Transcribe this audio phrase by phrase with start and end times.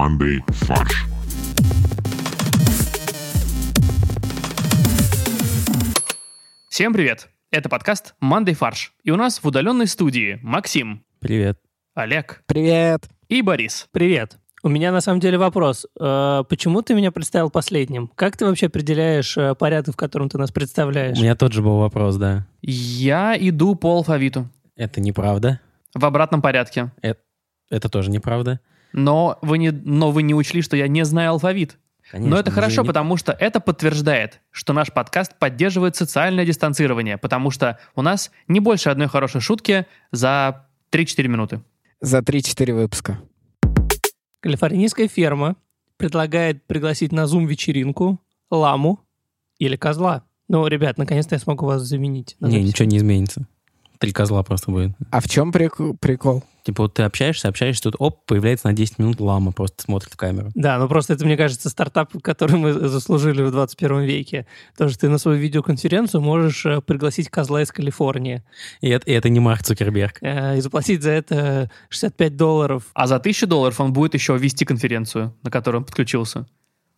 [0.00, 1.04] командой «Фарш».
[6.70, 7.28] Всем привет!
[7.50, 8.94] Это подкаст «Мандай фарш».
[9.04, 11.58] И у нас в удаленной студии Максим, Привет.
[11.92, 13.10] Олег Привет.
[13.28, 13.88] и Борис.
[13.92, 14.38] Привет.
[14.62, 15.86] У меня на самом деле вопрос.
[16.00, 18.10] Э, Почему ты меня представил последним?
[18.14, 21.18] Как ты вообще определяешь э, порядок, в котором ты нас представляешь?
[21.18, 22.46] У меня тот же был вопрос, да.
[22.62, 25.60] Я иду по алфавиту Это неправда.
[25.94, 26.90] в обратном порядке.
[27.02, 28.60] Это тоже неправда.
[28.92, 31.78] Но вы не, но вы не учли, что я не знаю алфавит.
[32.10, 37.18] Конечно, Но это хорошо, не- потому что это подтверждает, что наш подкаст поддерживает социальное дистанцирование,
[37.18, 41.60] потому что у нас не больше одной хорошей шутки за 3-4 минуты.
[42.00, 43.18] За 3-4 выпуска.
[44.40, 45.56] Калифорнийская ферма
[45.96, 48.18] предлагает пригласить на Zoom-вечеринку
[48.50, 49.00] ламу
[49.58, 50.24] или козла.
[50.48, 52.36] Ну, ребят, наконец-то я смогу вас заменить.
[52.40, 52.66] Не, записи.
[52.66, 53.46] ничего не изменится.
[53.98, 54.92] Три козла просто будет.
[55.10, 56.42] А в чем прик- прикол?
[56.62, 60.16] Типа вот ты общаешься, общаешься, тут оп, появляется на 10 минут лама, просто смотрит в
[60.16, 60.50] камеру.
[60.54, 64.46] Да, ну просто это, мне кажется, стартап, который мы заслужили в 21 веке.
[64.76, 68.42] То, что ты на свою видеоконференцию можешь э, пригласить козла из Калифорнии
[68.80, 70.18] И это, и это не Марк Цукерберг.
[70.22, 72.84] э, и заплатить за это 65 долларов.
[72.94, 76.46] А за 1000 долларов он будет еще вести конференцию, на которую он подключился.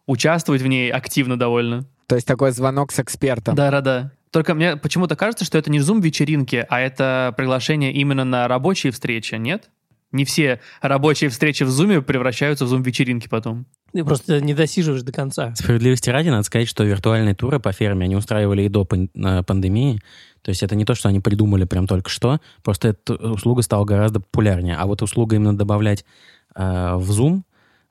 [0.06, 1.86] Участвовать в ней активно довольно.
[2.06, 3.54] То есть такой звонок с экспертом.
[3.54, 4.12] Да-да-да.
[4.30, 9.34] Только мне почему-то кажется, что это не зум-вечеринки, а это приглашение именно на рабочие встречи,
[9.34, 9.70] нет?
[10.10, 13.66] Не все рабочие встречи в зуме превращаются в зум-вечеринки потом.
[13.92, 15.54] Ты просто не досиживаешь до конца.
[15.54, 20.00] Справедливости ради, надо сказать, что виртуальные туры по ферме они устраивали и до э, пандемии.
[20.42, 23.84] То есть это не то, что они придумали прям только что, просто эта услуга стала
[23.84, 24.76] гораздо популярнее.
[24.76, 26.04] А вот услуга именно добавлять
[26.54, 27.42] э, в Zoom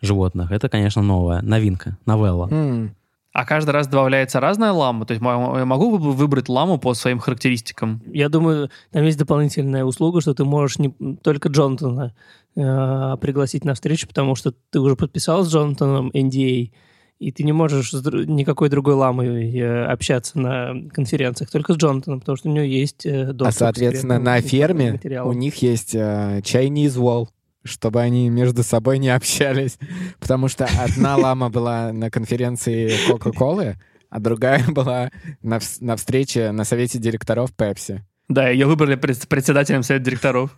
[0.02, 2.48] животных, это, конечно, новая, новинка, новелла.
[2.52, 2.96] М,
[3.34, 5.06] А каждый раз добавляется разная лама.
[5.06, 8.02] То есть я могу вы- выбрать ламу по своим характеристикам.
[8.08, 10.90] Я думаю, там есть дополнительная услуга, что ты можешь не
[11.24, 12.14] только Джонатана
[12.58, 16.72] э, пригласить на встречу, потому что ты уже подписал с Джонатаном NDA,
[17.20, 21.78] и ты не можешь с дру- никакой другой ламой э, общаться на конференциях, только с
[21.78, 25.30] Джонатаном, потому что у него есть э, доступ А, соответственно, на ферме материалам.
[25.30, 27.28] у них есть э, Chinese Wall,
[27.64, 29.78] чтобы они между собой не общались.
[30.20, 33.78] Потому что одна лама была на конференции Кока-Колы,
[34.10, 35.12] а другая была
[35.42, 38.04] на, на встрече на совете директоров Пепси.
[38.28, 40.58] Да, ее выбрали пред- председателем совета директоров.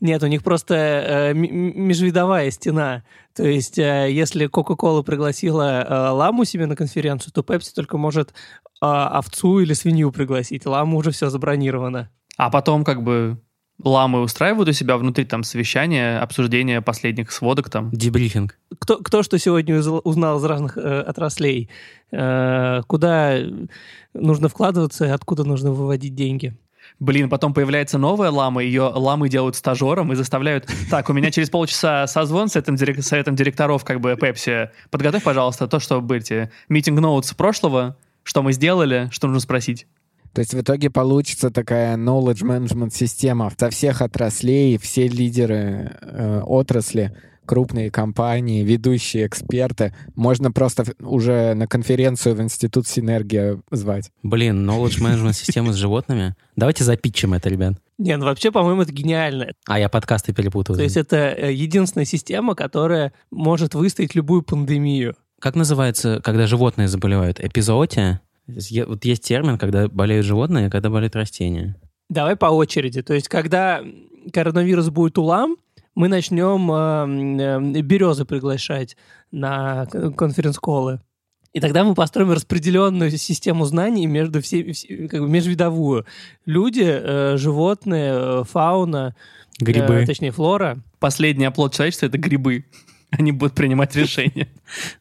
[0.00, 3.02] Нет, у них просто э, межвидовая стена.
[3.34, 8.30] То есть, э, если Coca-Cola пригласила э, ламу себе на конференцию, то Pepsi только может
[8.30, 8.32] э,
[8.80, 10.64] овцу или свинью пригласить.
[10.64, 12.08] Ламу уже все забронировано.
[12.38, 13.38] А потом как бы
[13.82, 17.90] ламы устраивают у себя внутри там совещания, обсуждения последних сводок там.
[17.90, 18.58] Дебрифинг.
[18.78, 21.68] Кто, кто что сегодня уз- узнал из разных э, отраслей?
[22.12, 23.38] Э, куда
[24.14, 26.56] нужно вкладываться и откуда нужно выводить деньги?
[26.98, 30.68] Блин, потом появляется новая лама, ее ламы делают стажером и заставляют...
[30.90, 34.70] Так, у меня через полчаса созвон с этим дирек- советом директоров как бы Пепси.
[34.90, 39.86] Подготовь, пожалуйста, то, что были митинг ноутс прошлого, что мы сделали, что нужно спросить.
[40.32, 46.42] То есть в итоге получится такая knowledge management система со всех отраслей, все лидеры э,
[46.44, 47.16] отрасли,
[47.50, 49.92] крупные компании, ведущие эксперты.
[50.14, 54.12] Можно просто уже на конференцию в Институт Синергия звать.
[54.22, 56.36] Блин, knowledge management системы с животными.
[56.54, 57.74] Давайте запитчим это, ребят.
[57.98, 59.48] Не, ну вообще, по-моему, это гениально.
[59.66, 60.76] А я подкасты перепутал.
[60.76, 65.16] То есть это э, единственная система, которая может выстоять любую пандемию.
[65.40, 67.40] Как называется, когда животные заболевают?
[67.40, 68.20] Эпизоотия?
[68.86, 71.76] Вот есть термин, когда болеют животные, а когда болеют растения.
[72.08, 73.02] Давай по очереди.
[73.02, 73.82] То есть, когда
[74.32, 75.56] коронавирус будет улам,
[75.94, 78.96] мы начнем э, э, березы приглашать
[79.30, 81.00] на конференц-колы.
[81.52, 86.06] И тогда мы построим распределенную систему знаний между всеми, все- как бы межвидовую.
[86.46, 89.16] Люди, э, животные, э, фауна,
[89.60, 90.04] э, Грибы.
[90.06, 90.78] точнее, флора.
[91.00, 92.66] Последний оплот человечества— это грибы.
[93.10, 94.46] Они будут принимать решения.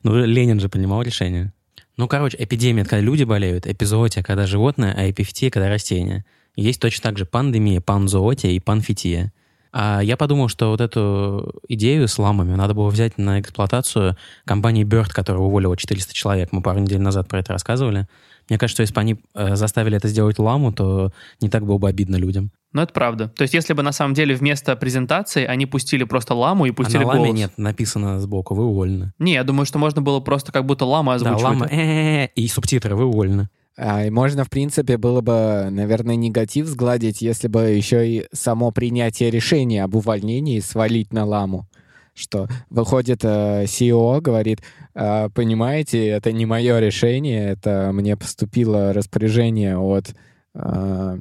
[0.01, 1.53] Ну, Ленин же принимал решение.
[1.99, 6.23] Ну, короче, эпидемия, когда люди болеют, эпизоотия, когда животное, а эпифития, когда растения.
[6.55, 9.33] Есть точно так же пандемия, панзоотия и панфития.
[9.73, 14.15] А я подумал, что вот эту идею с ламами надо было взять на эксплуатацию
[14.45, 16.53] компании Bird, которая уволила 400 человек.
[16.53, 18.07] Мы пару недель назад про это рассказывали.
[18.47, 21.79] Мне кажется, что если бы они э, заставили это сделать ламу, то не так было
[21.79, 22.49] бы обидно людям.
[22.71, 23.29] Но это правда.
[23.29, 26.73] То есть если бы на самом деле вместо презентации они пустили просто ламу и А
[26.73, 27.35] пустили на ламе голос.
[27.35, 29.13] нет, написано сбоку, вы уволены.
[29.17, 31.43] Не, я думаю, что можно было просто как будто лама Да, озвучивать.
[31.43, 33.49] лама э-э-э, и субтитры, вы уволены.
[33.75, 38.71] А, и можно, в принципе, было бы, наверное, негатив сгладить, если бы еще и само
[38.71, 41.65] принятие решения об увольнении свалить на ламу.
[42.13, 44.59] Что выходит э, CEO, говорит,
[44.93, 50.13] «А, понимаете, это не мое решение, это мне поступило распоряжение от
[50.53, 51.19] э,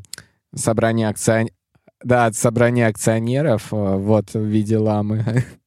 [0.58, 1.54] собрания акционеров,
[2.02, 5.44] да, от собрания акционеров, э, вот, в виде ламы.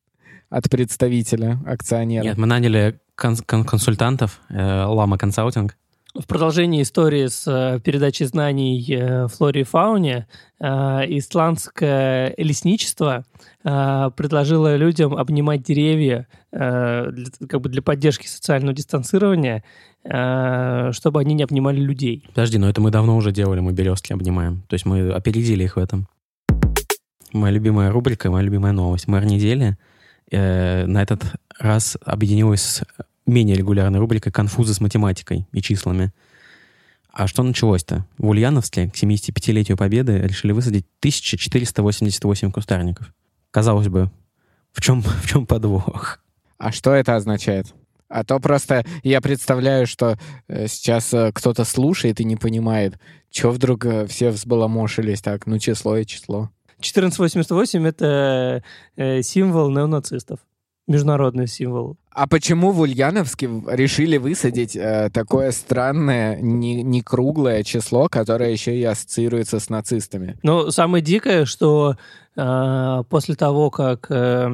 [0.52, 2.24] от представителя акционера.
[2.24, 5.78] Нет, мы наняли кон- кон- консультантов, э, Лама Консалтинг.
[6.14, 10.28] В продолжении истории с э, передачей знаний э, флоре и фауне,
[10.60, 10.66] э,
[11.08, 13.24] исландское лесничество
[13.64, 19.64] э, предложило людям обнимать деревья э, для, как бы для поддержки социального дистанцирования,
[20.04, 22.24] чтобы они не обнимали людей.
[22.30, 24.64] Подожди, но это мы давно уже делали, мы березки обнимаем.
[24.68, 26.08] То есть мы опередили их в этом.
[27.34, 29.08] Моя любимая рубрика, моя любимая новость.
[29.08, 29.78] Мэр недели
[30.32, 31.24] э, на этот
[31.60, 32.84] раз объединилась с
[33.26, 36.12] менее регулярной рубрикой «Конфузы с математикой и числами».
[37.14, 38.06] А что началось-то?
[38.18, 43.14] В Ульяновске к 75-летию Победы решили высадить 1488 кустарников.
[43.52, 44.10] Казалось бы,
[44.72, 46.20] в чем, в чем подвох?
[46.58, 47.74] А что это означает?
[48.12, 50.18] А то просто я представляю, что
[50.48, 53.00] э, сейчас э, кто-то слушает и не понимает,
[53.32, 56.50] что вдруг э, все взбаламошились так, ну число и число.
[56.80, 58.64] 1488— это
[59.22, 60.40] символ неонацистов,
[60.88, 61.98] международный символ.
[62.14, 68.76] А почему в Ульяновске решили высадить э, такое странное, не, не круглое число, которое еще
[68.76, 70.38] и ассоциируется с нацистами?
[70.44, 71.96] Но самое дикое, что
[72.36, 74.48] после того, как э,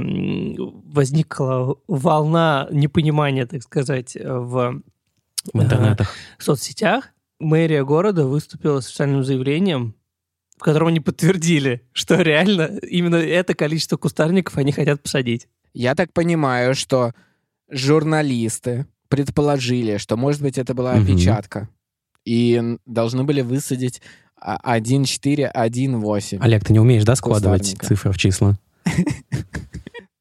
[0.86, 4.82] возникла волна непонимания, так сказать, в
[5.54, 6.14] В интернетах.
[6.40, 7.10] соцсетях,
[7.40, 9.94] мэрия города выступила с официальным заявлением,
[10.58, 15.48] в котором они подтвердили, что реально именно это количество кустарников они хотят посадить.
[15.74, 17.14] Я так понимаю, что
[17.70, 21.70] журналисты предположили, что, может быть, это была опечатка.
[22.26, 26.42] И н- должны были высадить а, 1,418.
[26.42, 28.58] Олег, ты не умеешь, да, складывать цифры в числа?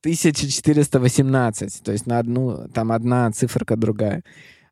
[0.06, 1.82] 1418.
[1.82, 4.22] То есть на одну, там одна циферка другая.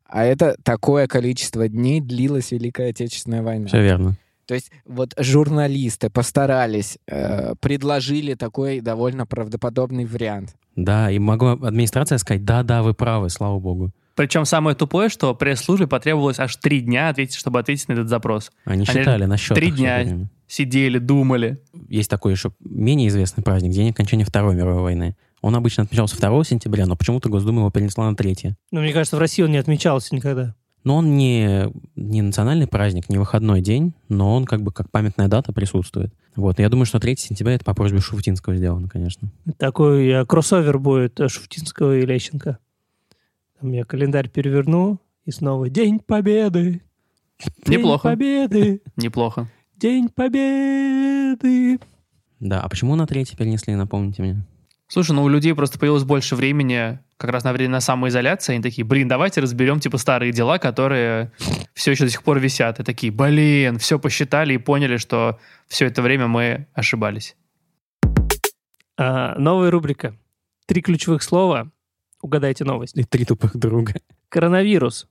[0.05, 3.67] А это такое количество дней длилась Великая Отечественная война.
[3.67, 4.17] Все верно.
[4.45, 10.55] То есть вот журналисты постарались, э, предложили такой довольно правдоподобный вариант.
[10.75, 13.91] Да, и могу администрация сказать, да-да, вы правы, слава богу.
[14.15, 18.51] Причем самое тупое, что пресс-службе потребовалось аж три дня ответить, чтобы ответить на этот запрос.
[18.63, 19.57] Они Они считали на счетах.
[19.57, 20.29] три дня.
[20.47, 21.59] Сидели, думали.
[21.89, 25.15] Есть такой еще менее известный праздник, День окончания Второй мировой войны.
[25.41, 28.55] Он обычно отмечался 2 сентября, но почему-то Госдума его перенесла на 3.
[28.71, 30.55] Но мне кажется, в России он не отмечался никогда.
[30.83, 35.27] Но он не, не национальный праздник, не выходной день, но он как бы как памятная
[35.27, 36.13] дата присутствует.
[36.35, 36.59] Вот.
[36.59, 39.31] Я думаю, что 3 сентября это по просьбе Шуфутинского сделано, конечно.
[39.57, 42.59] Такой э, кроссовер будет э, Шуфтинского и Лещенко.
[43.59, 46.81] Там я календарь переверну, и снова День Победы.
[47.65, 48.09] День Неплохо.
[48.09, 48.81] Победы.
[48.95, 49.49] Неплохо.
[49.75, 51.79] День Победы.
[52.39, 54.45] Да, а почему на 3 перенесли, напомните мне?
[54.87, 58.53] Слушай, ну у людей просто появилось больше времени как раз на время самоизоляции.
[58.53, 61.31] Они такие, блин, давайте разберем типа старые дела, которые
[61.73, 62.79] все еще до сих пор висят.
[62.79, 67.35] И такие, блин, все посчитали и поняли, что все это время мы ошибались.
[68.97, 70.15] А, новая рубрика.
[70.67, 71.71] Три ключевых слова.
[72.25, 72.97] Угадайте новость.
[72.97, 73.93] И три тупых друга.
[74.29, 75.07] Коронавирус.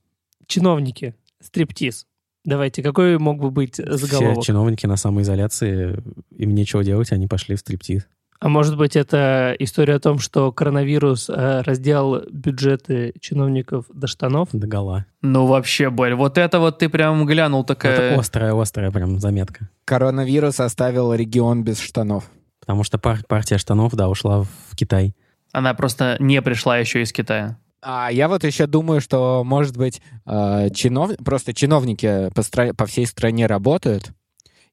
[0.47, 1.15] Чиновники.
[1.41, 2.07] Стриптиз.
[2.43, 4.43] Давайте, какой мог бы быть Все заголовок?
[4.43, 8.05] чиновники на самоизоляции, им нечего делать, они пошли в стриптиз.
[8.41, 14.49] А может быть, это история о том, что коронавирус э, разделал бюджеты чиновников до штанов?
[14.51, 15.05] До гола.
[15.21, 17.93] Ну вообще, Боль, вот это вот ты прям глянул такая...
[18.11, 19.69] Это острая-острая прям заметка.
[19.85, 22.29] Коронавирус оставил регион без штанов.
[22.59, 25.15] Потому что пар- партия штанов, да, ушла в Китай.
[25.55, 27.57] Она просто не пришла еще из Китая.
[27.81, 31.15] А я вот еще думаю, что, может быть, э, чинов...
[31.23, 34.11] просто чиновники по, стра- по всей стране работают,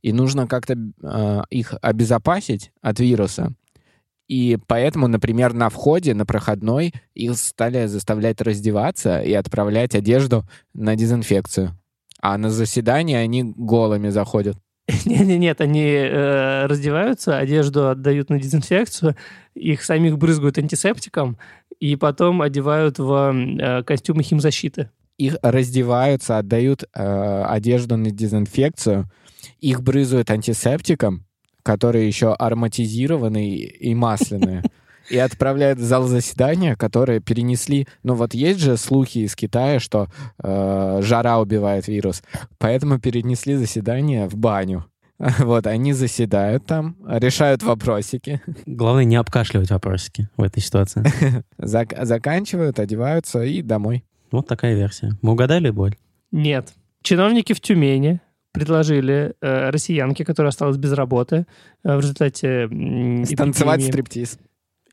[0.01, 3.53] и нужно как-то э, их обезопасить от вируса.
[4.27, 10.97] И поэтому, например, на входе, на проходной, их стали заставлять раздеваться и отправлять одежду на
[10.97, 11.79] дезинфекцию.
[12.21, 14.57] А на заседание они голыми заходят.
[15.05, 19.17] Нет, нет, они э, раздеваются, одежду отдают на дезинфекцию,
[19.55, 21.39] их самих брызгают антисептиком,
[21.79, 24.91] и потом одевают в э, костюмы химзащиты.
[25.19, 29.11] Их раздеваются, отдают э, одежду на дезинфекцию,
[29.61, 31.27] их брызают антисептиком,
[31.63, 34.63] которые еще ароматизированные и масляные,
[35.12, 37.87] и отправляют в зал заседания, которые перенесли...
[38.02, 40.09] Ну вот есть же слухи из Китая, что
[40.42, 42.23] э, жара убивает вирус,
[42.59, 44.87] поэтому перенесли заседание в баню.
[45.38, 51.04] Вот, они заседают там, решают вопросики, Главное не обкашливать вопросики в этой ситуации.
[51.59, 54.04] зак- заканчивают, одеваются и домой.
[54.33, 55.12] Вот такая версия.
[55.21, 55.95] Мы угадали, Боль?
[56.33, 56.73] Нет.
[57.02, 58.21] Чиновники в Тюмени
[58.52, 61.47] предложили э, россиянке, которая осталась без работы
[61.85, 63.92] э, в результате м, Станцевать эпидемии,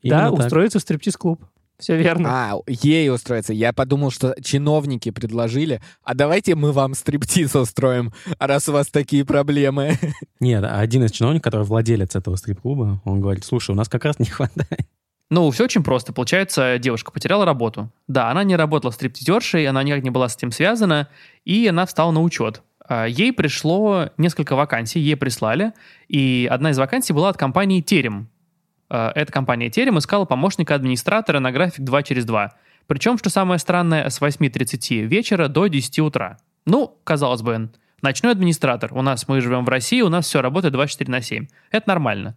[0.00, 0.10] стриптиз.
[0.10, 0.46] Да, Именно так.
[0.46, 1.44] устроиться в стриптиз-клуб.
[1.78, 2.28] Все верно.
[2.30, 3.54] А, ей устроиться.
[3.54, 9.24] Я подумал, что чиновники предложили, а давайте мы вам стриптиз устроим, раз у вас такие
[9.24, 9.98] проблемы.
[10.40, 14.18] Нет, один из чиновников, который владелец этого стрип-клуба, он говорит, слушай, у нас как раз
[14.18, 14.86] не хватает.
[15.30, 16.12] Ну, все очень просто.
[16.12, 17.88] Получается, девушка потеряла работу.
[18.08, 21.08] Да, она не работала стриптизершей, она никак не была с этим связана,
[21.44, 22.62] и она встала на учет.
[22.86, 25.72] А, Ей пришло несколько вакансий, ей прислали,
[26.08, 28.28] и одна из вакансий была от компании «Терем».
[28.90, 32.52] А, Эта компания «Терем» искала помощника администратора на график 2 через 2.
[32.88, 36.38] Причем, что самое странное, с 8.30 вечера до 10 утра.
[36.66, 37.70] Ну, казалось бы,
[38.02, 38.92] ночной администратор.
[38.92, 41.46] У нас, мы живем в России, у нас все работает 24 на 7.
[41.70, 42.36] Это нормально.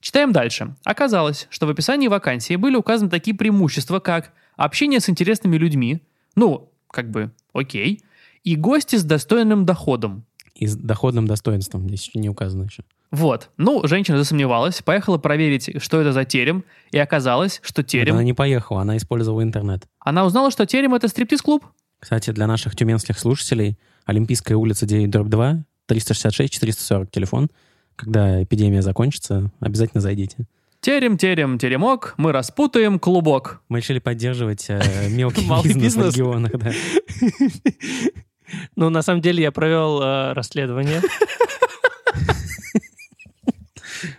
[0.00, 0.76] Читаем дальше.
[0.84, 6.02] Оказалось, что в описании вакансии были указаны такие преимущества, как общение с интересными людьми,
[6.36, 8.02] ну, как бы, окей,
[8.42, 10.26] и гости с достойным доходом.
[10.54, 11.88] И с доходным достоинством.
[11.88, 12.84] Здесь не указано еще.
[13.10, 13.50] Вот.
[13.56, 18.14] Ну, женщина засомневалась, поехала проверить, что это за терем, и оказалось, что терем...
[18.14, 19.84] Она не поехала, она использовала интернет.
[20.00, 21.64] Она узнала, что терем— это стриптиз-клуб.
[22.00, 27.50] Кстати, для наших тюменских слушателей Олимпийская улица 9 дробь 2, 366-440 телефон.
[27.96, 30.46] Когда эпидемия закончится, обязательно зайдите.
[30.80, 33.62] Терем, терем, теремок, мы распутаем клубок.
[33.68, 36.12] Мы решили поддерживать э, мелкий бизнес, бизнес.
[36.12, 36.52] в регионах.
[36.58, 36.72] Да.
[38.76, 41.00] Ну, на самом деле, я провел э, расследование.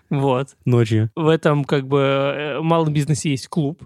[0.10, 0.50] Вот.
[0.66, 1.12] Ночью.
[1.16, 3.84] В этом, как бы, э, малом бизнесе есть клуб,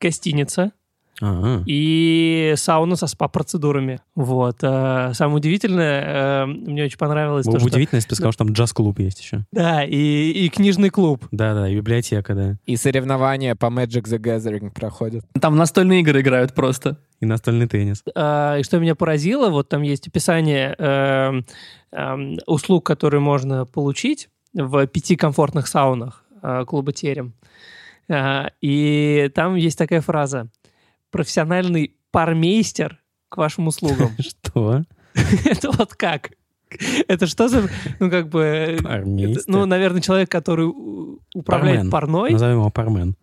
[0.00, 0.72] гостиница
[1.20, 4.00] А, и сауна со спа-процедурами.
[4.14, 4.58] Вот.
[4.62, 7.68] э, Самое удивительное, э, мне очень понравилось Было то, что...
[7.68, 9.44] удивительно, если бы сказал, что там джаз-клуб есть еще.
[9.52, 9.96] Да, и,
[10.30, 11.26] и книжный клуб.
[11.32, 12.56] Да-да, и библиотека, да.
[12.66, 15.24] И соревнования по Magic the Gathering проходят.
[15.40, 16.98] Там настольные игры играют просто.
[17.20, 18.02] И настольный теннис.
[18.14, 21.44] А, И что меня поразило, вот там есть описание эм,
[21.92, 27.34] эм, услуг, которые можно получить в пяти комфортных саунах э, клуба «Терем».
[28.08, 30.48] А, И там есть такая фраза
[31.10, 34.10] «профессиональный пармейстер к вашим услугам».
[34.18, 34.82] Что?
[35.44, 36.30] Это вот как?
[37.08, 38.78] Это что за, ну, как бы...
[38.82, 39.42] Пармейстер?
[39.46, 40.66] Ну, наверное, человек, который
[41.34, 41.90] управляет Бармен.
[41.90, 43.16] парной, Назовем его пармен.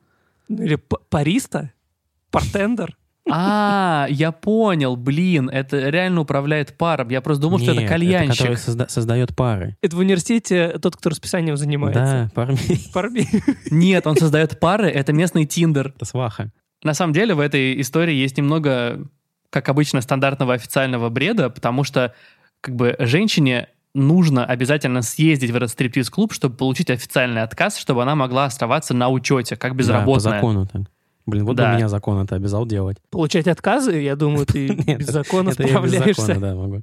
[0.49, 0.75] или
[1.09, 1.71] париста,
[2.31, 2.97] партендер.
[3.29, 7.09] А, я понял, блин, это реально управляет паром.
[7.09, 8.37] Я просто думал, что это кальянщик.
[8.37, 9.77] который созда- создает пары.
[9.81, 12.01] Это в университете тот, кто расписанием занимается.
[12.01, 12.89] Да, пармей.
[12.93, 13.27] Пармей.
[13.71, 15.93] Нет, он создает пары, это местный тиндер.
[15.95, 16.51] Это сваха.
[16.83, 18.99] На самом деле в этой истории есть немного,
[19.49, 22.13] как обычно, стандартного официального бреда, потому что
[22.61, 28.13] как бы женщине нужно обязательно съездить в этот стриптиз-клуб, чтобы получить официальный отказ, чтобы она
[28.13, 30.33] могла оставаться на учете, как Да, по безработная.
[30.33, 30.81] закону так.
[31.25, 31.75] Блин, вот бы Да.
[31.75, 32.97] меня закон это обязал делать.
[33.09, 36.35] Получать отказы, я думаю, ты Нет, без закона справляешься.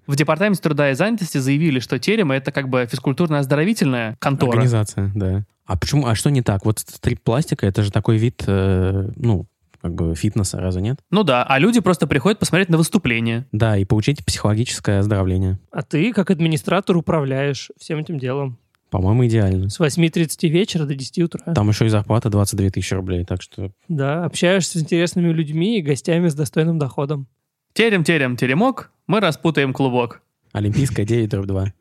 [0.07, 4.53] В Департаменте труда и занятости заявили, что терем— это как бы физкультурно-оздоровительная контора.
[4.53, 5.45] Организация, да.
[5.67, 6.65] А почему, а что не так?
[6.65, 9.47] Вот стрип-пластика, это же такой вид, э, ну,
[9.81, 10.99] как бы фитнеса, разве нет?
[11.11, 13.47] Ну да, а люди просто приходят посмотреть на выступление.
[13.53, 15.59] Да, и получить психологическое оздоровление.
[15.71, 18.59] А ты, как администратор, управляешь всем этим делом.
[18.93, 19.71] По-моему, идеально.
[19.71, 21.55] С 8.30 вечера до 10 утра.
[21.55, 25.83] Там еще и зарплата 22 тысячи рублей, так что Да, общаешься с интересными людьми и
[25.83, 27.27] гостями с достойным доходом.
[27.73, 30.21] Терем, терем, теремок, мы распутаем клубок.
[30.53, 31.73] Олимпийская 9 дробь 2.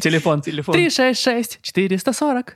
[0.00, 0.40] Телефон.
[0.40, 0.74] Телефон.
[0.74, 2.52] 366-440.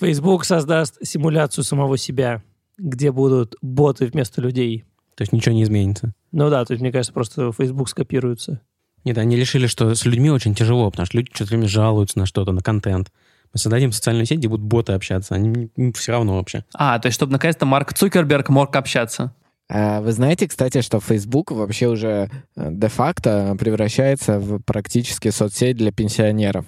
[0.00, 2.42] Facebook создаст симуляцию самого себя,
[2.78, 4.84] где будут боты вместо людей.
[5.14, 6.14] То есть ничего не изменится.
[6.32, 8.62] Ну да, то есть, мне кажется, просто Facebook скопируется.
[9.06, 12.26] Нет, они решили, что с людьми очень тяжело, потому что люди что-то время жалуются на
[12.26, 13.12] что-то, на контент.
[13.52, 15.36] Мы создадим социальную сеть, где будут боты общаться.
[15.36, 16.64] Они все равно вообще.
[16.74, 19.32] А, то есть, чтобы наконец-то Марк Цукерберг мог общаться.
[19.68, 25.92] А Вы знаете, кстати, что Facebook вообще уже э, де-факто превращается в практически соцсеть для
[25.92, 26.66] пенсионеров.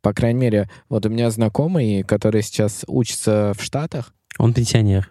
[0.00, 5.10] По крайней мере, вот у меня знакомый, который сейчас учится в Штатах, Он пенсионер.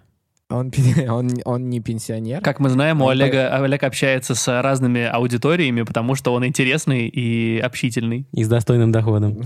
[0.56, 0.72] Он,
[1.10, 2.42] он, он не пенсионер.
[2.42, 7.60] Как мы знаем, у Олега, Олег общается с разными аудиториями, потому что он интересный и
[7.60, 8.28] общительный.
[8.32, 9.36] И с достойным доходом.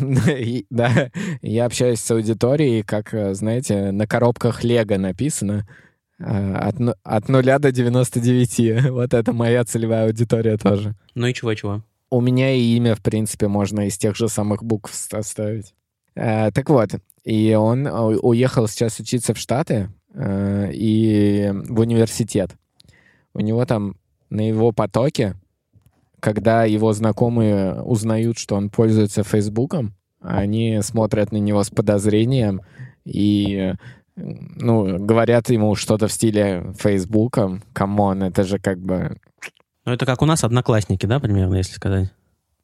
[0.70, 1.10] Да,
[1.42, 5.68] я общаюсь с аудиторией, как, знаете, на коробках Лего написано
[6.20, 8.90] э, от, от нуля до 99.
[8.92, 10.96] Вот это моя целевая аудитория тоже.
[11.16, 11.84] Ну и чего-чего?
[12.12, 15.74] У меня и имя, в принципе, можно из тех же самых букв составить.
[16.16, 16.92] Э, так вот,
[17.24, 22.56] и он э, уехал сейчас учиться в Штаты э, и в университет.
[23.34, 23.96] У него там
[24.30, 25.36] на его потоке,
[26.20, 32.62] когда его знакомые узнают, что он пользуется Фейсбуком, они смотрят на него с подозрением
[33.06, 33.74] и
[34.16, 37.62] ну, говорят ему что-то в стиле Фейсбука.
[37.74, 39.18] Come on, это же как бы
[39.86, 42.12] Ну это как у нас одноклассники, да, примерно, если сказать?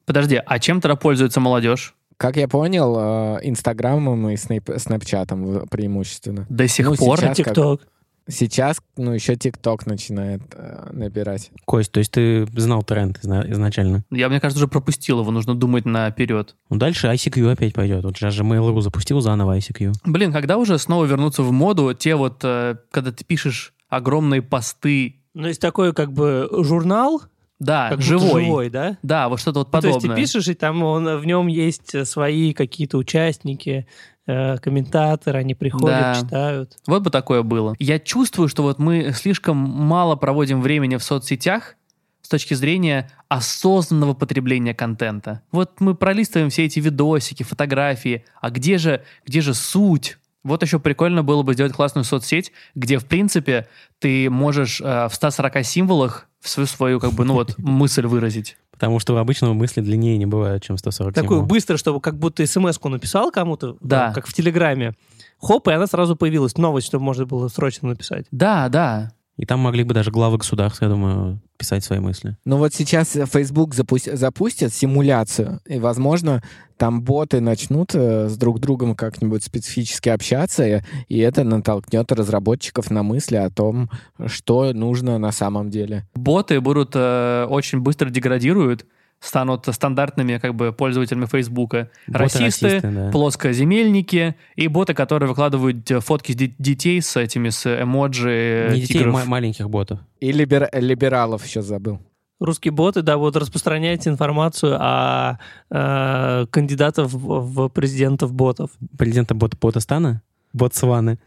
[0.06, 1.95] Подожди, а чем тогда пользуется молодежь?
[2.18, 6.46] Как я понял, э, Инстаграмом и снэп- Снэпчатом преимущественно.
[6.50, 7.18] До сих Ну, пор?
[7.20, 7.82] сейчас- как- ТикТок.
[8.28, 11.52] Сейчас, ну, еще ТикТок начинает э, набирать.
[11.66, 14.04] Кость, то есть ты знал тренд изна- изначально?
[14.10, 16.56] Я, мне кажется, уже пропустил его, нужно думать наперед.
[16.72, 18.04] Ну, дальше ICQ опять пойдет.
[18.04, 19.94] Вот сейчас же Mail.ru запустил заново ICQ.
[20.06, 25.18] Блин, когда уже снова вернуться в моду, те вот, э, когда ты пишешь огромные посты,
[25.36, 27.22] Ну, есть такой как бы журнал,
[27.60, 28.44] да, как живой.
[28.44, 28.98] живой, да?
[29.04, 30.16] Да, вот что-то вот Ну, то есть подобное.
[30.16, 33.88] ты пишешь, и там он, в нем есть э, свои какие-то участники,
[34.28, 36.16] э, комментаторы, они приходят, Да.
[36.16, 36.78] читают.
[36.88, 37.76] Вот бы такое было.
[37.80, 41.76] Я чувствую, что вот мы слишком мало проводим времени в соцсетях
[42.22, 45.42] с точки зрения осознанного потребления контента.
[45.52, 50.18] Вот мы пролистываем все эти видосики, фотографии, а где же, где же суть?
[50.46, 53.68] Вот еще прикольно было бы сделать классную соцсеть, где, в принципе,
[54.00, 58.56] ты можешь э, в 140 символах свою, свою как бы, ну вот, мысль выразить.
[58.72, 61.50] Потому что у обычного мысли длиннее не бывают, чем 140 Такую символов.
[61.50, 64.12] быстро, чтобы как будто смс-ку написал кому-то, Да.
[64.14, 64.94] как в Телеграме.
[65.42, 66.58] Хоп, и она сразу появилась.
[66.58, 68.26] Новость, чтобы можно было срочно написать.
[68.32, 69.12] Да, да.
[69.38, 72.38] И там могли бы даже главы государств, я думаю, писать свои мысли.
[72.46, 76.42] Ну вот сейчас Facebook запу- запустит симуляцию, и, возможно,
[76.78, 82.92] там боты начнут э, с друг другом как-нибудь специфически общаться, и, и это натолкнет разработчиков
[82.92, 83.90] на мысли о том,
[84.26, 86.08] что нужно на самом деле.
[86.16, 88.86] боты будут э, очень быстро деградируют,
[89.20, 91.90] станут стандартными как бы пользователями Фейсбука.
[92.08, 93.12] Боты Расисты, расисты, да.
[93.12, 98.30] плоскоземельники и боты, которые выкладывают э, фотки с де- детей с этими с эмоджи
[98.70, 99.14] э, Не детей, тигров.
[99.14, 100.00] ма- маленьких ботов.
[100.20, 102.00] И либер- либералов еще забыл.
[102.40, 105.40] Русские боты, да, будут распространять информацию о
[105.72, 107.18] э, кандидатов в,
[107.66, 108.72] в президентов ботов.
[108.98, 110.22] Президента бот Ботастана?
[110.54, 111.18] Ботсваны.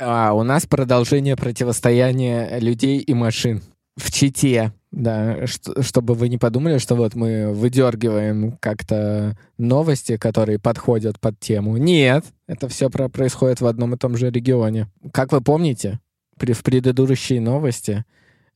[0.00, 3.62] А, у нас продолжение противостояния людей и машин
[3.96, 4.72] в Чите.
[4.94, 11.40] Да, что- чтобы вы не подумали, что вот мы выдергиваем как-то новости, которые подходят под
[11.40, 11.76] тему.
[11.76, 14.88] Нет, это все про происходит в одном и том же регионе.
[15.12, 15.98] Как вы помните,
[16.38, 18.04] при, в предыдущей новости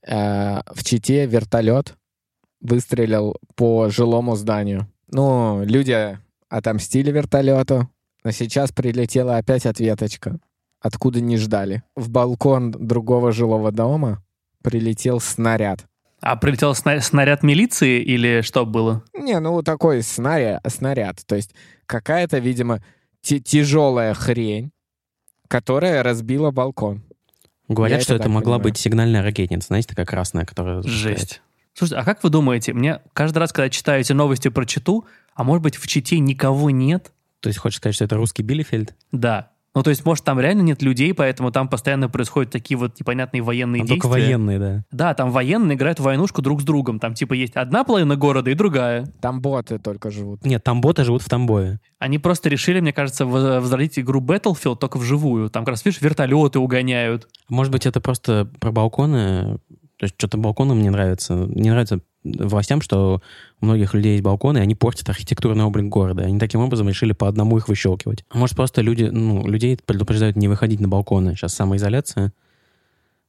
[0.06, 1.96] э, в Чите вертолет
[2.60, 4.86] выстрелил по жилому зданию.
[5.10, 6.18] Ну, люди
[6.48, 7.88] отомстили вертолету,
[8.22, 10.38] но сейчас прилетела опять ответочка
[10.80, 11.82] откуда не ждали.
[11.96, 14.22] В балкон другого жилого дома
[14.62, 15.86] прилетел снаряд.
[16.20, 19.04] А прилетел сна- снаряд милиции или что было?
[19.14, 21.24] Не, ну такой снаряд, снаряд.
[21.26, 21.54] То есть
[21.86, 22.82] какая-то, видимо,
[23.22, 24.72] тяжелая хрень,
[25.48, 27.02] которая разбила балкон.
[27.68, 28.62] Говорят, Я что это могла понимаю.
[28.62, 30.82] быть сигнальная ракетница, знаете, такая красная, которая...
[30.82, 31.18] запускает.
[31.18, 31.42] Жесть.
[31.74, 35.44] Слушайте, а как вы думаете, мне каждый раз, когда читаю эти новости про Читу, а
[35.44, 37.12] может быть в Чите никого нет?
[37.40, 38.96] То есть хочешь сказать, что это русский Биллифельд?
[39.12, 39.52] Да.
[39.78, 43.42] Ну, то есть, может, там реально нет людей, поэтому там постоянно происходят такие вот непонятные
[43.42, 44.02] военные Там действия.
[44.02, 44.84] только военные, да.
[44.90, 46.98] Да, там военные играют в войнушку друг с другом.
[46.98, 49.06] Там, типа, есть одна половина города и другая.
[49.20, 50.44] Там боты только живут.
[50.44, 51.78] Нет, там боты живут в Тамбове.
[52.00, 55.48] Они просто решили, мне кажется, воз- возродить игру Battlefield только вживую.
[55.48, 57.28] Там, как раз, видишь, вертолеты угоняют.
[57.48, 59.58] Может быть, это просто про балконы?
[59.98, 61.34] То есть что-то балконы мне нравится.
[61.34, 62.00] Не нравится
[62.38, 63.20] властям, что
[63.60, 66.24] у многих людей есть балконы, и они портят архитектурный облик города.
[66.24, 68.24] Они таким образом решили по одному их выщелкивать.
[68.30, 71.34] А может, просто люди, ну, людей предупреждают не выходить на балконы.
[71.34, 72.32] Сейчас самоизоляция.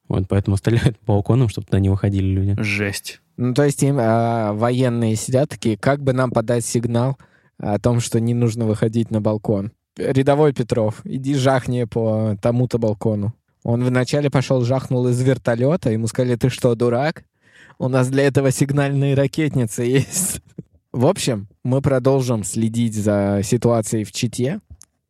[0.08, 2.56] Вот, поэтому стреляют по балконам, чтобы туда не выходили люди.
[2.60, 3.22] Жесть.
[3.38, 7.18] Ну, то есть им а, военные сидят такие, как бы нам подать сигнал
[7.58, 9.72] о том, что не нужно выходить на балкон.
[9.98, 13.34] Рядовой Петров, иди жахни по тому-то балкону.
[13.64, 17.24] Он вначале пошел жахнул из вертолета, ему сказали, ты что, дурак?
[17.82, 20.42] У нас для этого сигнальные ракетницы есть.
[20.92, 24.60] В общем, мы продолжим следить за ситуацией в Чите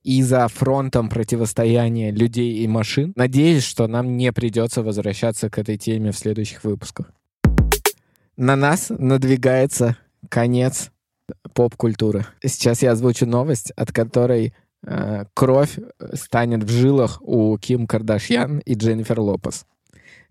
[0.03, 3.11] и за фронтом противостояния людей и машин.
[3.15, 7.11] Надеюсь, что нам не придется возвращаться к этой теме в следующих выпусках.
[8.37, 9.97] На нас надвигается
[10.29, 10.91] конец
[11.55, 12.27] поп-культуры.
[12.45, 14.53] Сейчас я озвучу новость, от которой
[14.85, 15.79] э, кровь
[16.13, 19.65] станет в жилах у Ким Кардашьян и Дженнифер Лопес.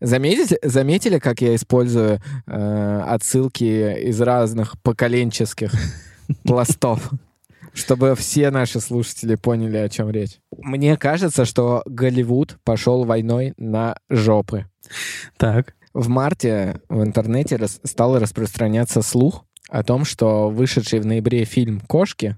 [0.01, 5.73] Заметили, заметили, как я использую э, отсылки из разных поколенческих
[6.45, 7.11] пластов,
[7.75, 10.39] чтобы все наши слушатели поняли, о чем речь.
[10.57, 14.67] Мне кажется, что Голливуд пошел войной на жопы.
[15.37, 15.75] Так.
[15.95, 21.81] В марте в интернете рас- стал распространяться слух о том, что вышедший в ноябре фильм
[21.81, 22.37] «Кошки»,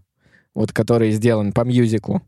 [0.54, 2.22] вот который сделан по мюзиклу,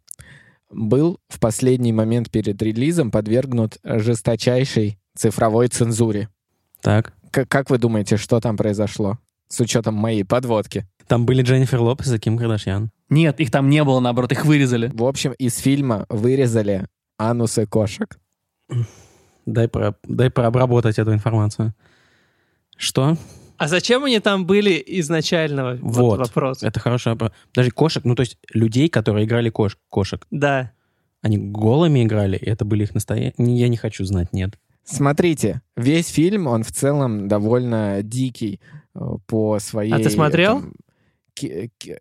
[0.71, 6.29] был в последний момент перед релизом подвергнут жесточайшей цифровой цензуре.
[6.81, 7.13] Так.
[7.31, 9.19] К- как вы думаете, что там произошло?
[9.49, 10.87] С учетом моей подводки.
[11.07, 12.91] Там были Дженнифер Лопес и Ким Кардашьян.
[13.11, 14.91] Нет, их там не было, наоборот, их вырезали.
[14.95, 16.87] В общем, из фильма вырезали
[17.19, 18.19] анусы кошек.
[19.45, 21.75] Дай, про, дай прообработать эту информацию.
[22.77, 23.17] Что?
[23.59, 25.79] А зачем они там были изначально?
[25.83, 26.19] Вот.
[26.19, 26.63] вопрос.
[26.63, 27.17] Это хорошая...
[27.17, 30.27] про- Даже кошек, ну то есть людей, которые играли кош, кошек.
[30.31, 30.73] Да.
[31.21, 33.35] Они голыми играли, и это были их настоящие...
[33.39, 34.59] Я не хочу знать, нет.
[34.85, 38.61] Смотрите, весь фильм, он в целом довольно дикий
[38.95, 39.93] э, по своей...
[39.93, 40.61] А ты смотрел?
[40.61, 40.75] там,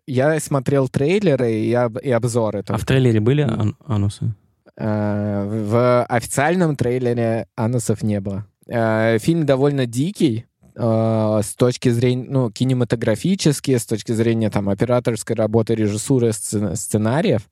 [0.06, 2.60] я смотрел трейлеры и, об- и обзоры.
[2.60, 2.82] А только.
[2.82, 4.34] в трейлере были ан- анусы?
[4.76, 8.46] Э, В официальном трейлере анусов не было.
[8.66, 15.74] Э, Фильм довольно дикий с точки зрения, ну, кинематографически, с точки зрения там операторской работы,
[15.74, 17.42] режиссуры, сцен- сценариев.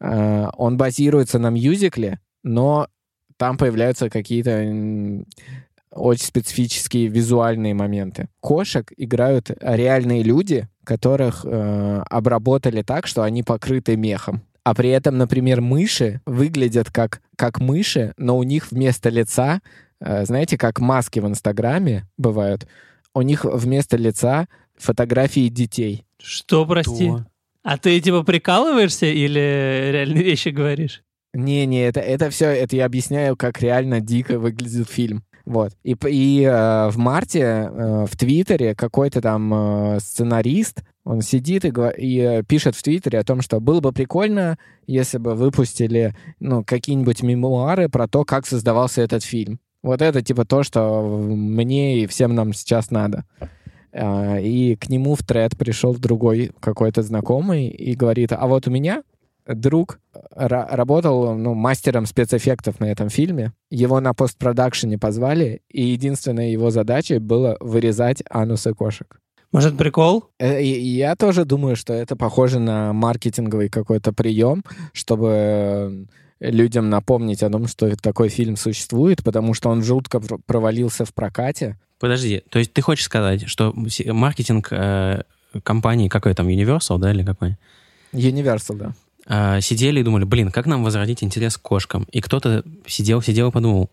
[0.00, 2.88] Он базируется на мюзикле, но
[3.38, 5.24] там появляются какие-то
[5.92, 8.28] очень специфические визуальные моменты.
[8.40, 14.42] Кошек играют реальные люди, которых э, обработали так, что они покрыты мехом.
[14.64, 19.60] А при этом, например, мыши выглядят как, как мыши, но у них вместо лица,
[20.00, 22.66] э, знаете, как маски в Инстаграме бывают,
[23.14, 24.46] у них вместо лица
[24.76, 26.04] фотографии детей.
[26.20, 27.08] Что, прости?
[27.08, 27.26] То.
[27.62, 31.02] А ты типа прикалываешься или реальные вещи говоришь?
[31.38, 35.22] Не-не, это, это все, это я объясняю, как реально дико выглядит фильм.
[35.44, 35.72] Вот.
[35.84, 41.72] И, и э, в марте э, в Твиттере какой-то там э, сценарист, он сидит и,
[41.96, 46.64] и э, пишет в Твиттере о том, что было бы прикольно, если бы выпустили ну,
[46.64, 49.60] какие-нибудь мемуары про то, как создавался этот фильм.
[49.80, 53.24] Вот это типа то, что мне и всем нам сейчас надо.
[53.92, 58.72] А, И к нему в тред пришел другой какой-то знакомый и говорит, а вот у
[58.72, 59.04] меня
[59.48, 63.52] друг ра- работал ну, мастером спецэффектов на этом фильме.
[63.70, 69.20] Его на постпродакшене позвали, и единственной его задачей было вырезать анусы кошек.
[69.50, 70.26] Может, прикол?
[70.38, 76.06] Э, я тоже думаю, что это похоже на маркетинговый какой-то прием, чтобы
[76.40, 81.06] э, людям напомнить о том, что такой фильм существует, потому что он жутко пр- провалился
[81.06, 81.78] в прокате.
[81.98, 85.22] Подожди, то есть ты хочешь сказать, что маркетинг э,
[85.62, 87.56] компании, какой там, Universal, да, или какой,
[88.12, 88.92] Universal, да.
[89.28, 92.06] Э, сидели и думали, блин, как нам возродить интерес к кошкам?
[92.10, 93.90] И кто-то сидел, сидел и подумал,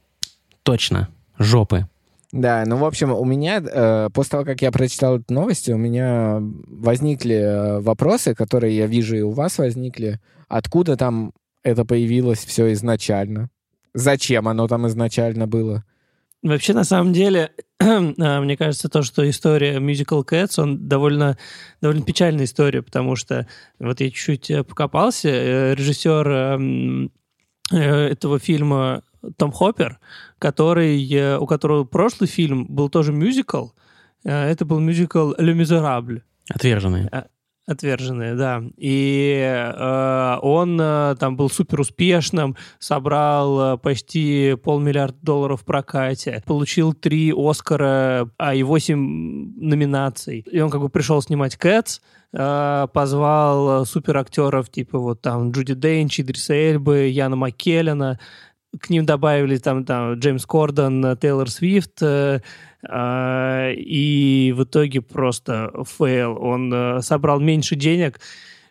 [0.63, 1.87] точно, жопы.
[2.31, 5.77] Да, ну, в общем, у меня, э, после того, как я прочитал эту новость, у
[5.77, 10.19] меня возникли э, вопросы, которые я вижу и у вас возникли.
[10.47, 11.31] Откуда там
[11.63, 13.49] это появилось все изначально?
[13.93, 15.85] Зачем оно там изначально было?
[16.45, 21.39] Вообще, на самом деле, а, мне кажется, то, что история Musical Cats, он довольно,
[21.81, 23.47] довольно печальная история, потому что
[23.79, 27.11] вот я чуть-чуть э, покопался, э, режиссер эм,
[27.71, 29.01] э, этого фильма
[29.37, 29.99] Том Хоппер,
[30.37, 33.69] который, у которого прошлый фильм был тоже мюзикл,
[34.23, 36.21] это был мюзикл «Le Miserable».
[36.49, 37.09] Отверженные.
[37.67, 38.61] Отверженные, да.
[38.77, 46.43] И э, он э, там был супер успешным, собрал э, почти полмиллиарда долларов в прокате,
[46.45, 50.41] получил три Оскара, а и восемь номинаций.
[50.41, 52.01] И он как бы пришел снимать Кэтс,
[52.33, 58.19] э, позвал э, супер актеров типа вот там Джуди Денч, Идриса Эльбы, Яна Маккеллена.
[58.79, 62.41] К ним добавили там, там Джеймс Кордон, э, Тейлор Свифт, э,
[62.87, 66.37] и в итоге просто fail.
[66.39, 68.19] Он э, собрал меньше денег,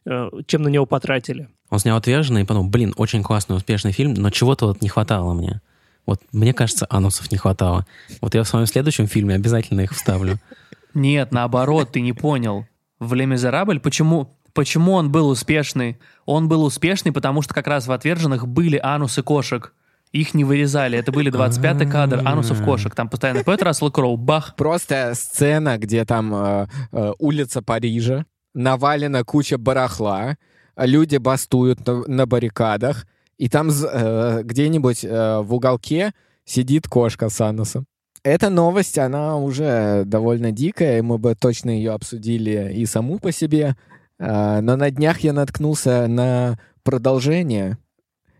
[0.06, 1.48] э, чем на него потратили.
[1.70, 5.34] Он снял «Отверженные» и подумал, блин, очень классный, успешный фильм, но чего-то вот не хватало
[5.34, 5.60] мне.
[6.06, 7.86] Вот мне кажется, анусов не хватало.
[8.20, 10.38] Вот я в своем следующем фильме обязательно их вставлю.
[10.94, 12.66] Нет, наоборот, ты не понял.
[13.00, 15.98] В «Ле Мизерабль» почему, почему он был успешный?
[16.26, 19.72] Он был успешный, потому что как раз в «Отверженных» были анусы кошек.
[20.14, 20.96] Их не вырезали.
[20.96, 22.94] Это были 25-й кадр анусов кошек.
[22.94, 24.16] Там постоянно поет Рассел Кроу.
[24.16, 24.54] Бах.
[24.54, 28.24] Просто сцена, где там э, э, улица Парижа,
[28.54, 30.36] навалена куча барахла,
[30.76, 33.06] люди бастуют на, на баррикадах,
[33.38, 36.12] и там э, где-нибудь э, в уголке
[36.44, 37.84] сидит кошка с анусом.
[38.22, 43.32] Эта новость, она уже довольно дикая, и мы бы точно ее обсудили и саму по
[43.32, 43.74] себе.
[44.20, 47.78] А, Но на днях я наткнулся на продолжение,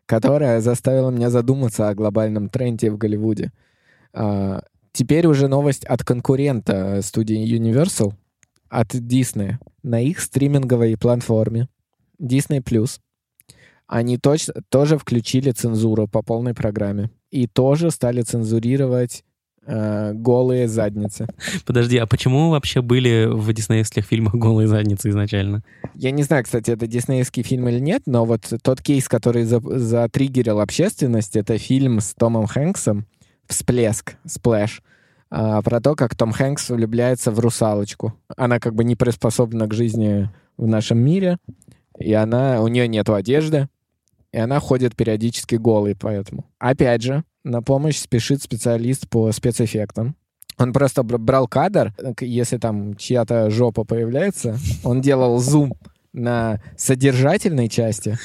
[0.06, 3.52] которое заставило меня задуматься о глобальном тренде в Голливуде.
[4.12, 4.60] А,
[4.94, 8.12] Теперь уже новость от конкурента студии Universal,
[8.68, 11.68] от Disney, на их стриминговой платформе
[12.22, 12.62] Disney+.
[13.88, 17.10] Они точно, тоже включили цензуру по полной программе.
[17.32, 19.24] И тоже стали цензурировать
[19.66, 21.26] э, голые задницы.
[21.66, 25.62] Подожди, а почему вообще были в диснеевских фильмах голые задницы изначально?
[25.94, 29.60] Я не знаю, кстати, это диснеевский фильм или нет, но вот тот кейс, который за-
[29.60, 33.06] затриггерил общественность, это фильм с Томом Хэнксом
[33.46, 34.82] «Всплеск», «Сплэш»,
[35.30, 38.14] а, про то, как Том Хэнкс влюбляется в русалочку.
[38.36, 41.38] Она как бы не приспособлена к жизни в нашем мире,
[41.98, 43.68] и она, у нее нет одежды,
[44.32, 46.44] и она ходит периодически голой поэтому.
[46.58, 50.16] Опять же, на помощь спешит специалист по спецэффектам.
[50.56, 55.74] Он просто бр- брал кадр, э, если там чья-то жопа появляется, он делал зум
[56.12, 58.18] на содержательной части,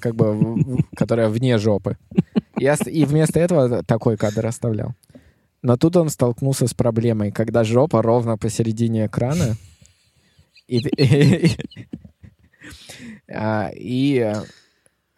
[0.00, 0.64] как бы,
[0.96, 1.98] которая вне жопы.
[2.58, 4.94] И, и вместо этого такой кадр оставлял.
[5.60, 9.56] Но тут он столкнулся с проблемой, когда жопа ровно посередине экрана,
[10.66, 11.56] и, и,
[13.28, 14.34] а, и,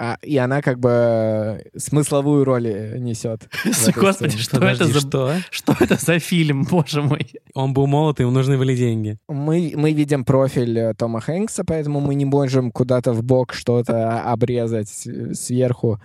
[0.04, 3.48] а, и она как бы смысловую роль э, несет.
[3.96, 5.00] Господи, что это Подожди, за...
[5.00, 5.32] что?
[5.50, 7.32] Что это за фильм, боже мой?
[7.54, 9.18] Он был молод, ему нужны были деньги.
[9.28, 14.20] Мы, мы видим профиль э, Тома Хэнкса, поэтому мы не можем куда-то в бок что-то
[14.30, 16.00] обрезать с- сверху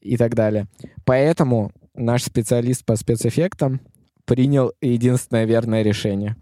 [0.00, 0.66] и так далее.
[1.04, 3.80] Поэтому наш специалист по спецэффектам
[4.24, 6.36] принял единственное верное решение.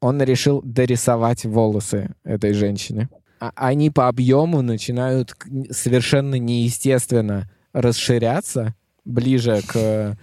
[0.00, 3.08] Он решил дорисовать волосы этой женщине.
[3.48, 5.36] А- Они по объему начинают
[5.70, 10.16] совершенно неестественно расширяться ближе к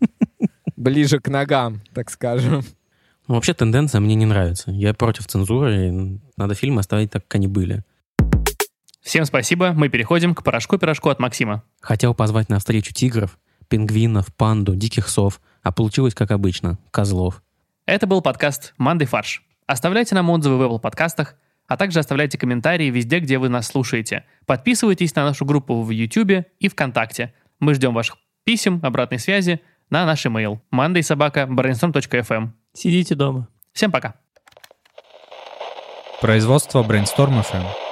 [0.76, 2.62] ближе к ногам, так скажем.
[3.28, 4.70] Ну, вообще тенденция мне не нравится.
[4.70, 6.20] Я против цензуры.
[6.36, 7.82] Надо фильмы оставить так, как они были.
[9.00, 9.72] Всем спасибо.
[9.72, 11.62] Мы переходим к порошку-пирожку от Максима.
[11.80, 17.42] Хотел позвать на встречу тигров, пингвинов, панду, диких сов, а получилось, как обычно, козлов.
[17.86, 19.44] Это был подкаст «Мандай фарш».
[19.66, 21.36] Оставляйте нам отзывы в Apple подкастах,
[21.68, 24.24] а также оставляйте комментарии везде, где вы нас слушаете.
[24.46, 27.32] Подписывайтесь на нашу группу в YouTube и ВКонтакте.
[27.60, 32.48] Мы ждем ваших писем, обратной связи на наш email mandaysobaka.brainstorm.fm.
[32.72, 33.48] Сидите дома.
[33.72, 34.14] Всем пока.
[36.20, 37.85] Производство Brainstorm FM.